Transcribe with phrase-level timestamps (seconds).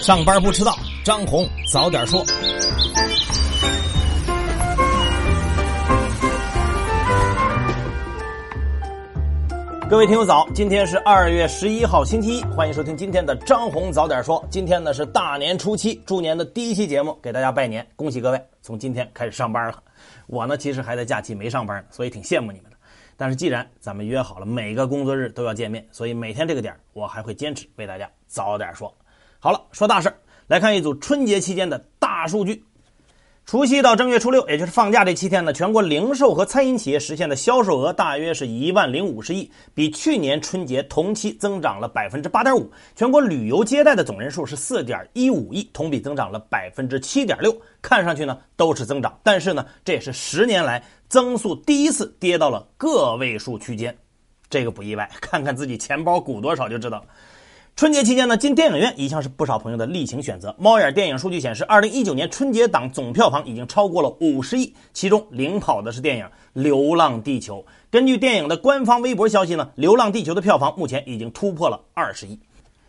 [0.00, 0.74] 上班不迟到，
[1.04, 2.24] 张红早点说。
[9.90, 14.42] 各位听友早，今天是二月十一号星期一，欢迎收听今天的张红早点说。
[14.48, 19.82] 今天呢是大年初七，猪年的第一期节目，给大家拜年，恭喜各位，从今天开始上班了。
[20.26, 22.76] 我呢其实还在假期没上班呢，所以挺羡慕你们的。
[23.18, 28.90] 但是既然咱们约好了每个工作日都要见面，所以每天这个点我还会坚持为大家早点说。
[29.42, 30.16] 好了，说大事儿
[30.48, 32.62] 来看一组春节期间的大数据。
[33.46, 42.70] 除夕到正月初六，也就是放假这七天呢，全国零售和餐饮企业实现的销售额大约是一万零五十亿，比去年春节同期增长了百分之八点五。
[42.94, 47.56] 全国旅游接待的总人数是四点一五亿，同比增长了百分之七点六。
[47.80, 53.96] 看上去呢都是增长，但是呢这也是十年来增速第一次跌到了个位数区间，
[54.50, 57.04] 这个不意外，看看自己钱包鼓多少就知道了。
[57.76, 60.54] 春节期间呢，进电影院一向是不少朋友的例行选择。
[60.58, 67.56] 猫眼电影数据显示，二零一九年春节档总票房已经超过了五十亿，其中领跑的是电影《流浪地球》。
[67.90, 72.38] 根据电影的官方微博消息呢，《流浪地球》的票房目前已经突破了二十亿。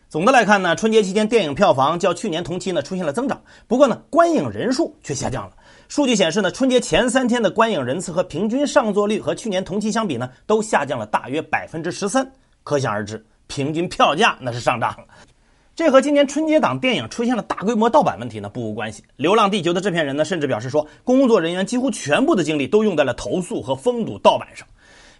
[0.10, 5.54] 总的来看呢，春节期间电影票房较去年同期呢出现了增长，不过呢，观影人数却下降了。
[5.88, 12.30] 数据显示呢，春节前三天的观影人次和平均上座率和去年同期相比呢，都下降了大约百分之十三，
[12.64, 13.26] 可想而知。
[13.52, 15.06] 平均票价那是上涨了，
[15.76, 19.02] 这和今年春节档电影出现了大规模盗版问题呢不无关系。
[19.18, 24.66] 《流浪地球》的制片人呢甚至表示说，工作人员几乎全部的精力都用在了投诉和封堵盗版上。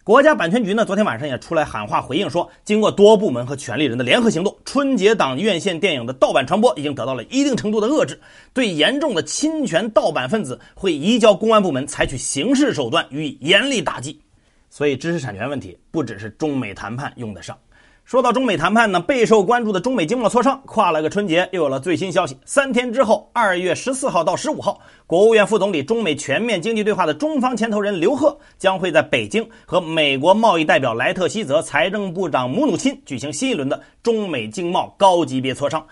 [0.06, 8.18] 国家版权局呢昨天晚上也出来喊话回应说，经过多部门和权力人的联合行动，春节档院线电影的盗版传播已经得到了一定程度的遏制，
[8.54, 14.22] 对严重的侵权盗版分子会移交公安部门采取刑事手段予以严厉打击。
[14.70, 17.58] 所以知识产权问题不只是中美谈判用得上。
[18.04, 22.36] 说到中美谈判呢，备受关注的中美经贸磋商跨了个春节，又有了最新消息。
[22.44, 35.86] 三天之后，二月十四号到十五号，国务院副总理、中美全面经济对话的中方牵头人刘鹤将会在北京和美国贸易代表莱特希泽、财政部长姆努钦举行新一轮的中美经贸高级别磋商。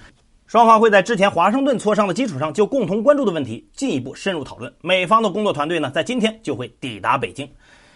[0.45, 4.73] 双方会在之前华盛顿磋商的基础上，就共同关注的问题进一步深入讨论。
[4.81, 7.47] 美方的工作团队呢，在今天就会抵达北京。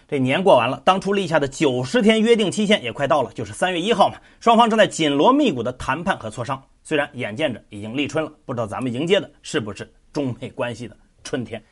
[0.06, 4.16] 这年过完了，当初立下的九十天约定期限也快到了，就是三月一号嘛。
[4.40, 6.62] 双方正在紧锣密鼓的谈判和磋商。
[6.82, 11.62] 虽然眼见着已经立春了，不知道咱们迎接的是不是中美关系的春天。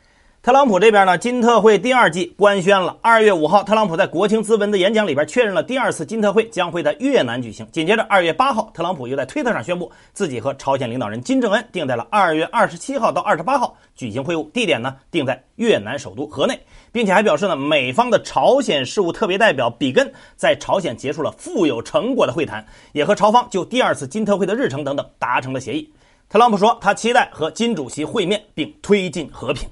[0.43, 2.99] 特朗普这边呢，金特会第二季官宣了。
[3.01, 7.65] 二月五号，特朗普在国情咨文的演讲里边确认了第二次金特会将会在越南举行。
[7.71, 16.59] 紧接着，二月八号，特朗普又在推特上宣布自己和朝鲜领导人金正恩定在了二月二十七号到二十八号举行会晤，地点呢定在越南首都河内，
[16.91, 25.89] 并且还表示呢，美方的朝鲜事务特别代表比根在朝鲜结束了富有成果的会谈，也和朝方就第二次金特会的日程等等达成了协议。
[26.29, 29.69] 特朗普说，他期待和金主席会面，并推进和平。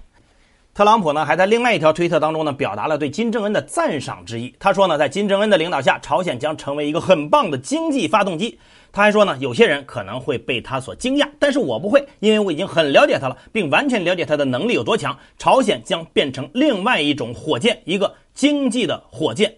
[0.72, 4.54] 特朗普呢，还在另外一条推特当中呢，表达了对金正恩的赞赏之意。
[4.58, 8.56] 他说呢，在金正恩的领导下，朝鲜将成为一个很棒的经济发动机。
[8.92, 15.18] 他还说呢，有些人可能会被他所惊讶，但是我不会，因为我已经很了解他了，并完全了解他的能力有多强。
[15.38, 19.52] 朝鲜将变成另外一种火箭，一个经济的火箭。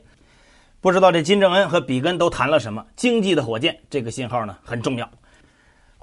[0.81, 2.85] 不知道这金正恩和比根都谈了什么？
[2.97, 5.09] 经济的火箭这个信号呢，很重要。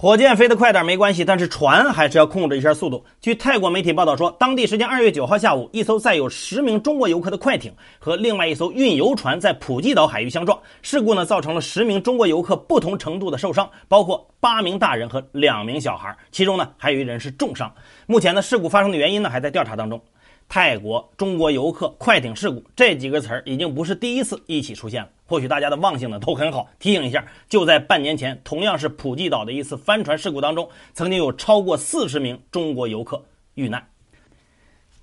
[0.01, 3.03] 火箭飞得快点没关系，但是船还是要控制一下速度。
[3.19, 17.69] 据泰国媒体报道说，当地时间二月九号下午，一艘载有十名中国游客的快艇和另外一艘运油船在普吉岛海域相撞，事故呢造成了十名中国游客不同程度的受伤，包括八名大人和两名小孩，其中呢还有一人是重伤。
[18.07, 20.01] 目前呢，事故发生的原因呢还在调查当中。
[20.49, 25.09] 泰国中国游客快艇事故这几个词儿已经不是第一次一起出现了。
[25.27, 33.23] 或许大家的忘性呢都很好，提醒一下，就在半年前，同样是普吉岛的一次帆船事故当中，曾经有超过四十名中国游客
[33.53, 33.87] 遇难。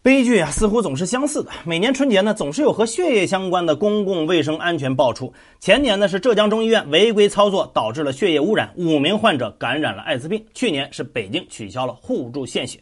[0.03, 1.51] 悲剧啊，似乎总是相似的。
[1.65, 5.33] 每年春节呢，总是有和血液相关的公共卫生安全爆出。
[5.61, 10.45] 前年呢是浙江中医院违规操作导致了血液污染，五名患者感染了艾滋病。
[10.55, 12.81] 去年是北京取消了互助献血。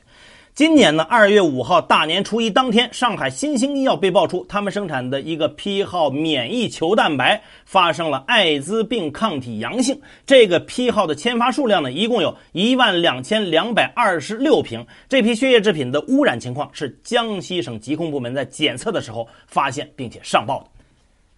[0.55, 10.01] 今年呢，二月五号大年初一当天，上海新兴医药被爆出，他们生产的一个批号免疫球蛋白发生了艾滋病抗体阳性。
[10.25, 14.87] 这个批号的签发数量呢，一共有一万两千两百二十六瓶。
[15.09, 20.74] 这批血液制品的污染情况是江西省疾控部门在检测的时候发现并且上报的。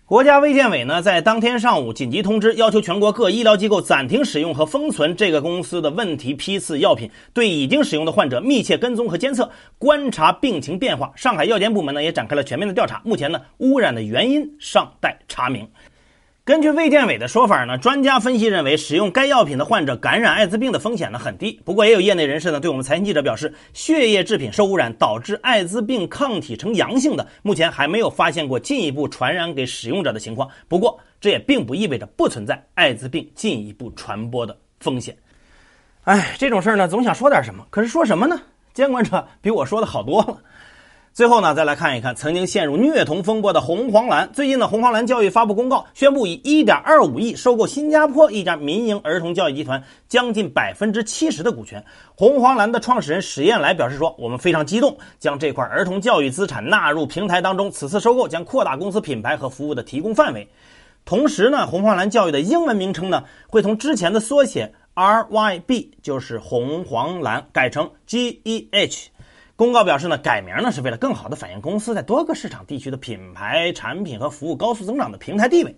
[0.08, 11.10] 国家卫健委呢，在当天上午紧急通知，要求全国各医疗机构暂停使用和封存这个公司的问题批次药品，对已经使用的患者密切跟踪和监测，观察病情变化。
[11.16, 13.02] 上海药监部门呢，也展开了全面的调查。
[13.04, 15.68] 目前呢，污染的原因尚待查明。
[16.46, 21.60] 根据卫健委的说法呢，专家分析认为，使用该药品的患者感染艾滋病的风险呢很低。
[21.64, 30.48] 不过，也有业内人士呢对我们财经记者表示，血液制品受污染导致艾滋病抗体呈阳性的，目前还没有发现过进一步传染给使用者的情况。
[30.68, 35.16] 不过，这也并不意味着不存在艾滋病进一步传播的风险。
[36.04, 38.40] 哎，这种事儿呢，总想说点什么，可是说什么呢？
[38.72, 40.38] 监管者比我说的好多了。
[41.16, 44.30] 最后呢，再来看一看曾经陷入虐童风波的红黄蓝。
[44.34, 51.82] 最近呢，红黄蓝教育发布公告，宣布以1.25亿收购新加坡一家民营儿童教育集团将近百分之七十的股权。
[52.14, 57.70] 红黄蓝的创始人史燕来表示说：“我们非常激动，将这块儿童教育资产纳入平台当中。
[57.70, 60.46] 此次收购将扩大公司品牌和服务的提供范围。
[61.06, 69.06] 同时呢，红黄蓝教育的英文名称呢，会从之前的缩写 RYB，就是红黄蓝，改成 GEH。”
[69.56, 75.74] 公告表示呢，改名呢是为了更好的反映公司在多个市场地区的品牌、产品和服务高速增长的平台地位。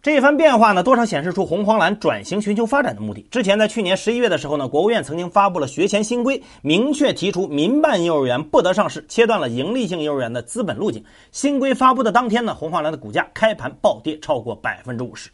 [0.00, 3.20] 这一番变化呢，多少显示出红黄蓝转型寻求发展的目的。
[3.30, 11.04] 之前在去年十一月的时候呢，国务院曾经发布了学前新规，明确提出民办幼儿园不得上市，切断了盈利性幼儿园的资本路径。
[11.32, 15.30] 新规发布的当天呢，红黄蓝的股价开盘暴跌超过百分之五十。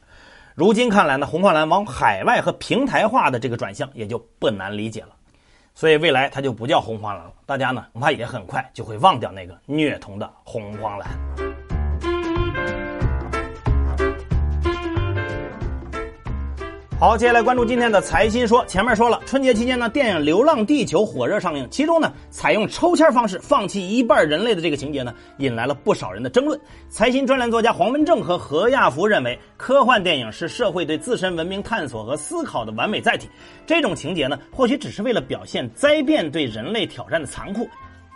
[0.56, 5.10] 如今看来呢，红黄蓝往海外和平台化的这个转向也就不难理解了。
[5.78, 11.08] 所以未来它就不叫红黄蓝了，大家呢恐怕也很快就会忘掉那个虐童的红黄蓝。
[17.00, 18.66] 好，接下来关注今天的财新说。
[18.66, 26.60] 前面说了，春节期间呢，电影《流浪地球》火热上映，其中呢，采用抽签方式放弃一半人类的这个情节呢，引来了不少人的争论。
[26.88, 33.28] 财新专栏作家黄文正和何亚福认为，科幻电影是社会对自身文明探索和思考的完美载体。
[33.64, 37.68] 这种情节呢，或许只是为了表现灾变对人类挑战的残酷。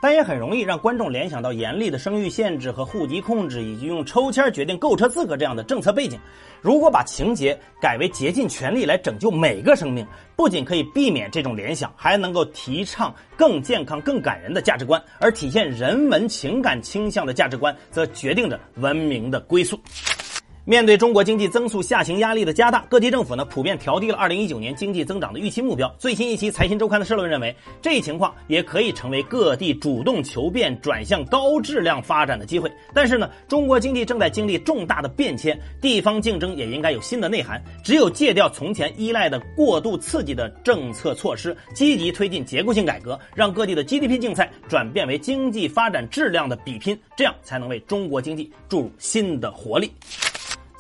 [0.02, 6.18] 但也很容易让观众联想到严厉的生育限制和户籍控制，以及用抽签决定购车资格这样的政策背景。
[6.60, 10.04] 如果把情节改为竭尽全力来拯救每个生命，
[10.34, 15.00] 不仅可以避免这种联想，还能够提倡更健康、更感人的价值观。
[15.20, 19.80] 而体现人文情感倾向的价值观，则决定着文明的归宿。
[20.64, 25.92] 面对中国经济增速下行压力的加大，各地政府呢普遍调低了2019年经济增长的预期目标。
[25.98, 32.70] 最新一期《财新周刊》的社论认为，这一情况也可以成为各地主动求变、转向高质量发展的机会。
[32.94, 37.60] 但是呢，中国经济正在经历重大的变迁，地方竞争也应该有新的内涵。
[37.82, 49.90] 只有戒掉从前依赖的过度刺激的政策措施，积极推进结构性改革，让各地的 GDP 竞赛转变为经济发展质量的比拼，这样才能为中国经济注入新的活力。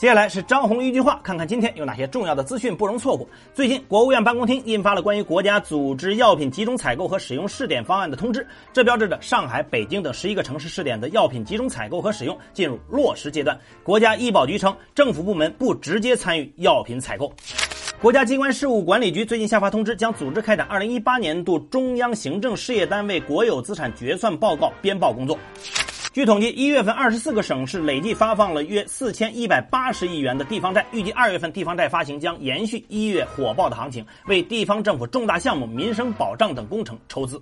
[0.02, 3.24] 接下来是张红一句话，看看今天有哪些重要的资讯不容错过。
[3.54, 13.56] 最近，国务院办公厅印发了关于国家组织药品集中采购和使用试点方案的通知，这标志着上海、北京等十一个城市试点的药品集中采购和使用进入落实阶段。
[13.84, 17.32] 国家医保局称，政府部门不直接参与药品采购。
[18.00, 25.38] 国家机关事务管理局最近下发通知，将组织开展二零一八年度中央行政事业单位国有资产决算报告编报工作。
[26.12, 37.40] 据统计，一月份二十四个省市累计发放了约四千一百八十亿元的地方债，预计二月份地方债发行将延续一月火爆的行情，为地方政府重大项目、民生保障等工程筹资。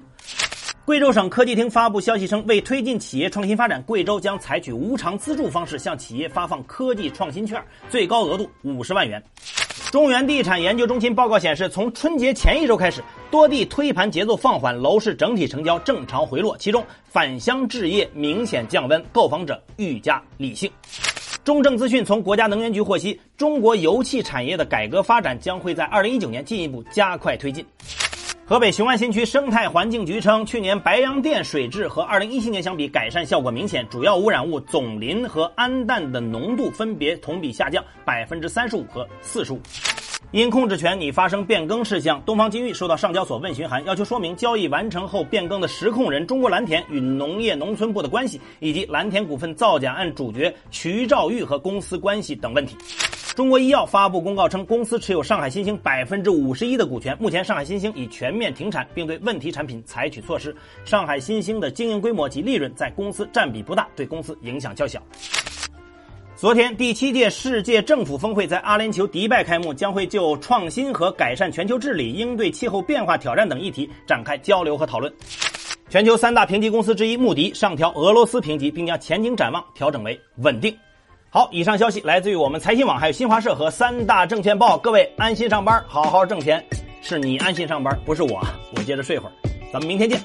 [0.84, 9.20] 贵州省科技厅发布消息称，为推进企业创新发展，贵州将采取无偿资助方式向企业发放科技创新券，最高额度五十万元。
[9.90, 16.56] 中原地产研究中心报告显示，从春节前一周开始，多地推盘节奏放缓，楼市整体成交正常回落。
[16.58, 20.70] 其中，返乡置业明显降温，购房者愈加理性。
[21.44, 27.64] 中证资讯从国家能源局获悉，中国油气产业的改革发展将会在二零一九年进一步加快推进。
[28.44, 39.60] 河北雄安新区生态环境局称，去年白洋淀水质和二零一七年相比改善效果明显，主要污染物总磷和氨氮的浓度分别同比下降百分之三十五和四十五。
[40.32, 52.76] 因控制权拟发生变更事项，东方金域收到上交所问询函，要求说明交易完成后变更的实控人中国蓝田与农业农村部的关系，以及蓝田股份造假案主角徐兆玉和公司关系等问题。
[53.34, 60.54] 中国医药发布公告称，公司持有上海新兴百分之五十一的股权，目前上海新兴已全面停产，并对问题产品采取措施。
[60.84, 65.02] 上海新兴的经营规模及利润在公司占比不大，对公司影响较小。
[66.40, 75.12] 昨天，第七届世界政府峰会在阿联酋迪拜开幕，将会就创新和改善全球治理、应对气候变化挑战等议题展开交流和讨论。
[75.90, 80.74] 全球三大评级公司之一穆迪上调俄罗斯评级，并将前景展望调整为稳定。
[81.28, 84.78] 好，以上消息来自于我们财新网、还有新华社和三大证券报。
[84.78, 86.64] 各位安心上班，好好挣钱，
[87.02, 88.42] 是你安心上班，不是我。
[88.74, 89.32] 我接着睡会儿，
[89.70, 90.18] 咱们明天见。